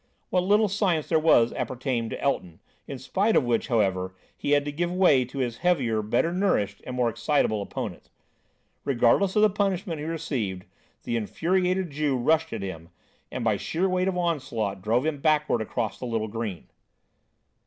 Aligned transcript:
What 0.31 0.41
little 0.41 0.67
science 0.67 1.09
there 1.09 1.19
was 1.19 1.53
appertamed 1.53 2.09
to 2.09 2.19
Elton, 2.23 2.59
in 2.87 2.97
spite 2.97 3.35
of 3.35 3.43
which, 3.43 3.67
however, 3.67 4.15
he 4.35 4.49
had 4.53 4.65
to 4.65 4.71
give 4.71 4.91
way 4.91 5.25
to 5.25 5.37
his 5.37 5.57
heavier, 5.59 6.01
better 6.01 6.33
nourished 6.33 6.81
and 6.87 6.95
more 6.95 7.07
excitable 7.07 7.61
opponent. 7.61 8.09
Regardless 8.83 9.35
of 9.35 9.43
the 9.43 9.49
punishment 9.51 9.99
he 9.99 10.05
received, 10.05 10.65
the 11.03 11.15
infuriated 11.17 11.91
Jew 11.91 12.17
rushed 12.17 12.51
at 12.51 12.63
him 12.63 12.89
and, 13.31 13.43
by 13.43 13.57
sheer 13.57 13.87
weight 13.87 14.07
of 14.07 14.17
onslaught, 14.17 14.81
drove 14.81 15.05
him 15.05 15.19
backward 15.19 15.61
across 15.61 15.99
the 15.99 16.07
little 16.07 16.27
green. 16.27 16.69